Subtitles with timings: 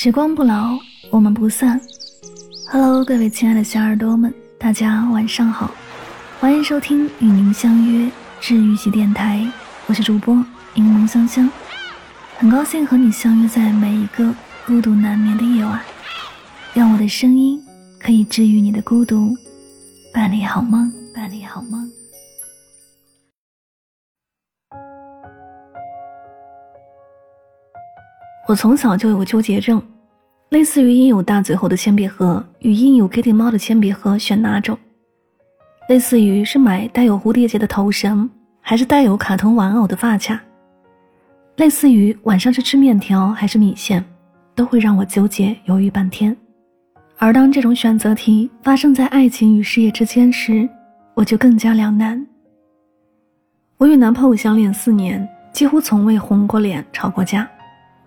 [0.00, 0.78] 时光不老，
[1.10, 1.80] 我们不散。
[2.70, 5.72] Hello，各位亲爱的小耳朵们，大家晚上好，
[6.38, 8.08] 欢迎收听与您相约
[8.40, 9.44] 治愈系电台，
[9.88, 10.36] 我是主播
[10.74, 11.50] 柠檬香香，
[12.36, 14.32] 很高兴和你相约在每一个
[14.68, 15.80] 孤独难眠的夜晚，
[16.72, 17.60] 让我的声音
[17.98, 19.36] 可以治愈你的孤独，
[20.14, 21.90] 伴你好梦，伴你好梦。
[28.48, 29.80] 我从小就有个纠结症，
[30.48, 34.78] 类似于印有大嘴猴的铅笔盒与印有 Kitty 猫的铅笔盒选哪种？
[35.90, 38.26] 类似于是买带有蝴蝶结的头绳，
[38.62, 40.40] 还是带有卡通玩偶的发卡？
[41.56, 44.02] 类似于晚上是吃面条还是米线，
[44.54, 46.34] 都会让我纠结犹豫半天。
[47.18, 50.66] 而当这种选择题发生在爱情与事业之间时，
[51.12, 52.26] 我就更加两难。
[53.76, 57.46] 我与男朋友相恋四年，几乎从未红过脸、吵过架。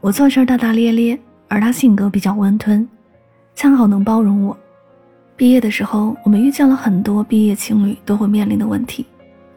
[0.00, 2.88] 我做事大大咧咧，而他性格比较温吞，
[3.56, 4.56] 恰好能包容我。
[5.36, 9.04] 毕业的时候，我们遇见了很多毕业情侣都会面临的问题。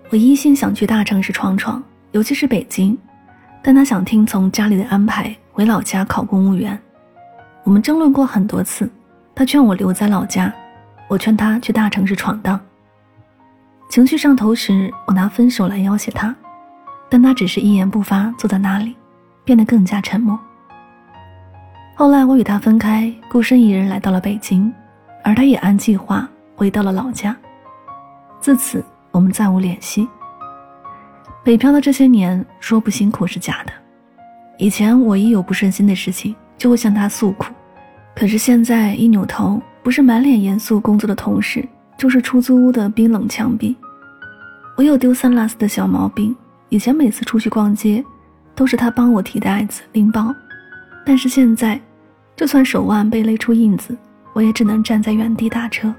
[0.10, 2.98] 我一心想去大城市闯闯，尤其是北京，
[3.62, 6.78] 但他想听从家里的安排，回老家考公务员。
[7.64, 8.90] 我们争论过很多次，
[9.36, 10.52] 他劝我留在老家，
[11.08, 12.60] 我劝他去大城市闯荡。
[13.92, 16.36] 情绪上头时，我拿分手来要挟他，
[17.10, 18.96] 但他只是一言不发，坐在那里。
[19.44, 20.40] 变得更加沉默。
[21.96, 24.72] 后来我与他分开，孤身一人来到了北京，
[25.24, 27.36] 而他也按计划回到了老家。
[28.40, 30.08] 自此，我们再无联系。
[31.44, 33.74] 北漂的这些年，说不辛苦是假的。
[34.58, 37.54] 以前我一有不顺心的事情，就会向他诉苦，
[38.16, 41.68] 可是现在一扭头，不是满脸严肃工作的同事，
[41.98, 43.76] 就是出租屋的冰冷墙壁。
[44.78, 46.36] 我有丢三落四的小毛病，
[46.70, 48.04] 以前每次出去逛街。
[48.54, 50.34] 都是他帮我提袋子、拎包，
[51.06, 51.80] 但是现在，
[52.36, 53.98] 就算手腕被勒出印子，
[54.34, 55.94] 我也只能站在原地打车。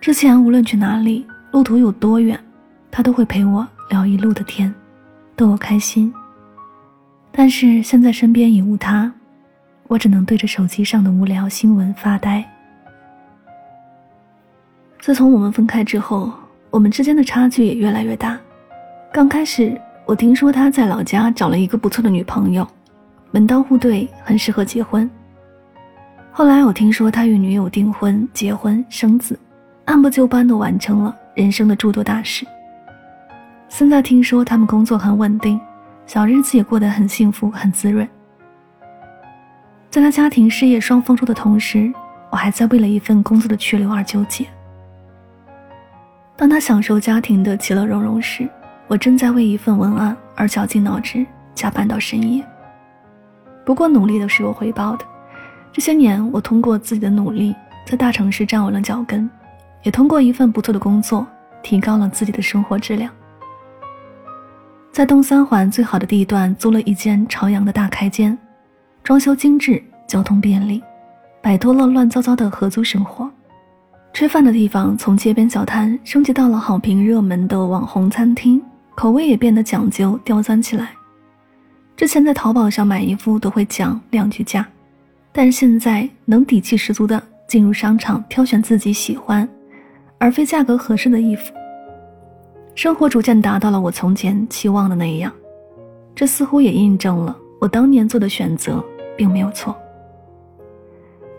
[0.00, 2.38] 之前无论去哪里，路途有多远，
[2.90, 4.72] 他都会陪我聊一路的天，
[5.34, 6.12] 逗我开心。
[7.32, 9.10] 但是现在身边已无他，
[9.86, 12.44] 我只能对着手机上的无聊新闻发呆。
[15.00, 16.32] 自从我们分开之后，
[16.70, 18.38] 我们之间的差距也越来越大。
[19.12, 19.80] 刚开始。
[20.08, 22.66] 我听说他在老家找了一个不错的女朋友，
[23.30, 25.08] 门当户对，很适合结婚。
[26.32, 29.38] 后来我听说他与女友订婚、结婚、生子，
[29.84, 32.46] 按部就班地完成了人生的诸多大事。
[33.68, 35.60] 现在听说他们工作很稳定，
[36.06, 38.08] 小日子也过得很幸福、很滋润。
[39.90, 41.92] 在他家庭事业双丰收的同时，
[42.30, 44.46] 我还在为了一份工作的去留而纠结。
[46.34, 48.48] 当他享受家庭的其乐融融时，
[48.88, 52.42] 我正在为一份文案而绞尽脑汁，加班到深夜。
[53.64, 55.04] 不过努力都是有回报的。
[55.70, 57.54] 这些年，我通过自己的努力，
[57.84, 59.28] 在大城市站稳了脚跟，
[59.82, 61.26] 也通过一份不错的工作，
[61.62, 63.12] 提高了自己的生活质量。
[64.90, 68.36] 在东三环最好的地段租了一间朝阳的大开间，
[69.04, 70.82] 装修精致，交通便利，
[71.42, 73.30] 摆脱了乱糟糟的合租生活。
[74.14, 78.60] 吃饭的地方从街边小摊升级到了好评热门的网红餐厅。
[78.98, 80.90] 口味也变得讲究刁钻起来。
[81.96, 84.66] 之前在淘宝上买衣服都会讲两句价，
[85.30, 89.48] 但现在能底气十足的进入商场挑选自己喜欢，
[90.18, 91.52] 而非价格合适的衣服。
[92.74, 95.32] 生活逐渐达到了我从前期望的那样，
[96.12, 98.84] 这似乎也印证了我当年做的选择
[99.16, 99.76] 并没有错。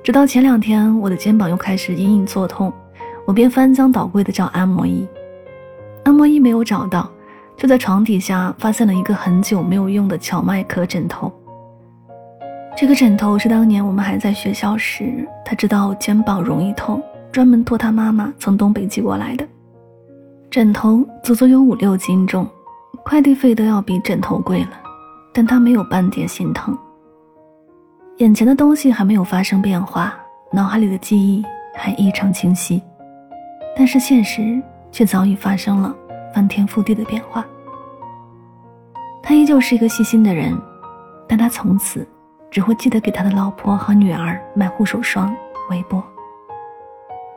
[0.01, 2.71] 直到前两天，我的肩膀又开始隐隐作痛，
[3.27, 5.05] 我便翻箱倒柜的找按摩仪，
[6.05, 7.11] 按摩仪没有找到。
[7.59, 11.29] 就在床底下发现了一个很久没有用的荞麦壳枕头。
[12.73, 17.03] 这个枕头是当年我们还在学校时，他知道肩膀容易痛，
[17.33, 19.45] 专门托他妈妈从东北寄过来的。
[20.49, 22.47] 枕头足足有五六斤重，
[23.03, 24.71] 快递费都要比枕头贵了，
[25.33, 26.77] 但他没有半点心疼。
[28.19, 30.17] 眼前的东西还没有发生变化，
[30.53, 31.44] 脑海里的记忆
[31.75, 32.81] 还异常清晰，
[33.75, 34.62] 但是现实
[34.94, 35.94] 却早已发生了。
[36.33, 37.45] 翻天覆地的变化。
[39.21, 40.59] 他依旧是一个细心的人，
[41.27, 42.07] 但他从此
[42.49, 45.35] 只会记得给他的老婆和女儿买护手霜、
[45.69, 46.03] 围脖。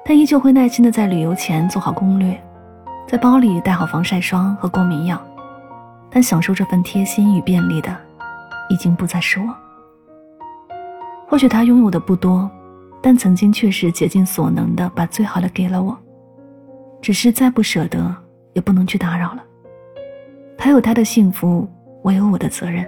[0.04, 2.42] 他依旧会耐心的在旅游前做好攻略，
[3.06, 5.20] 在包里带好防晒霜和过敏药。
[6.10, 7.96] 但享受这份贴心与便利的，
[8.68, 9.46] 已经不再是我。
[11.26, 12.50] 或许他拥有的不多，
[13.00, 15.96] 但曾经却是竭尽所能的把最好的给了我。
[17.00, 18.14] 只是再不舍得。
[18.52, 19.44] 也不能去打扰了。
[20.56, 21.68] 他有他的幸福，
[22.02, 22.86] 我有我的责任。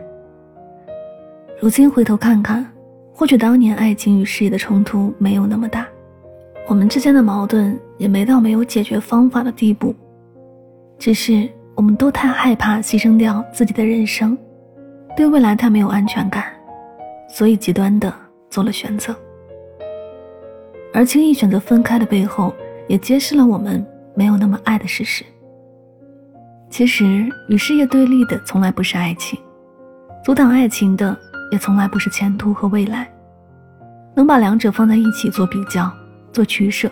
[1.60, 2.64] 如今回头看看，
[3.12, 5.86] 或许当年爱情与事业的冲突没有那么大，
[6.66, 9.94] 我们之间的矛盾也没到没有解决方法的地步，
[10.98, 14.36] 只是我们都太害怕牺牲掉自己的人生，
[15.16, 16.44] 对未来太没有安全感，
[17.28, 18.12] 所以极端的
[18.50, 19.14] 做了选择。
[20.92, 22.54] 而轻易选择分开的背后，
[22.86, 23.84] 也揭示了我们
[24.14, 25.24] 没有那么爱的事实。
[26.76, 29.38] 其实，与事业对立的从来不是爱情，
[30.24, 31.16] 阻挡爱情的
[31.52, 33.08] 也从来不是前途和未来。
[34.12, 35.88] 能把两者放在一起做比较、
[36.32, 36.90] 做取舍，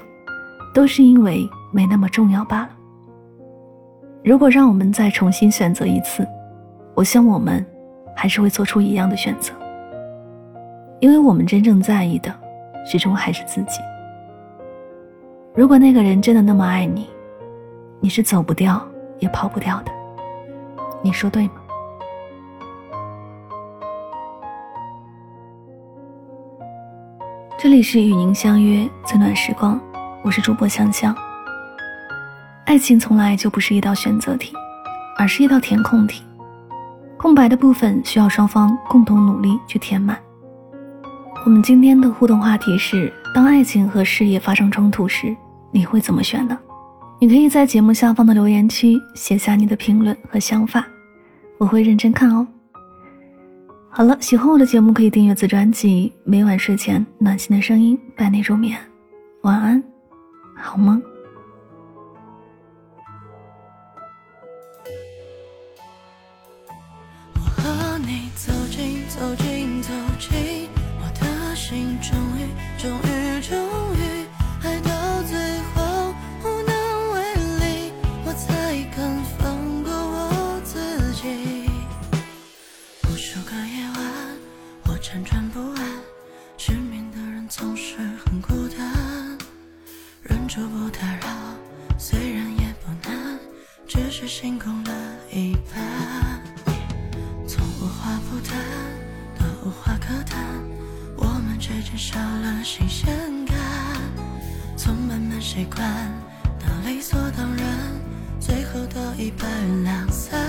[0.72, 2.68] 都是因为没那么重要罢了。
[4.22, 6.24] 如果让我们再重新选择一次，
[6.94, 7.66] 我想我们
[8.14, 9.52] 还是会做出一样的选择，
[11.00, 12.32] 因为我们真正在意的，
[12.86, 13.80] 始终还是自己。
[15.56, 17.08] 如果那个人真的那么爱你，
[17.98, 18.80] 你是走不掉。
[19.22, 19.92] 也跑不掉的，
[21.00, 21.54] 你说对吗？
[27.56, 29.80] 这里是与您相约最暖时光，
[30.24, 31.16] 我是主播香香。
[32.66, 34.52] 爱情从来就不是一道选择题，
[35.16, 36.24] 而是一道填空题，
[37.16, 40.18] 空白的部分需要双方共同努力去填满。
[41.44, 45.36] 我们今天的互动话题是：当爱情和事业发生冲突时，
[45.70, 46.58] 你会怎么选呢？
[47.22, 50.84] 你可以在节目下方的留言区写下你的评论和想法，
[51.56, 52.44] 我会认真看哦。
[53.90, 58.76] 好了，喜欢我的节目可以订阅此专辑，每晚睡前暖心的声音伴你入眠，
[59.42, 59.80] 晚安，
[60.56, 61.00] 好梦。
[94.42, 94.90] 星空了
[95.30, 96.42] 一半，
[97.46, 98.58] 从无话不谈
[99.38, 100.42] 到无话可谈，
[101.16, 103.14] 我们之间少了新鲜
[103.44, 103.56] 感。
[104.76, 105.80] 从慢慢习惯
[106.58, 107.66] 到理所当然，
[108.40, 109.46] 最后都一拍
[109.84, 110.40] 两散。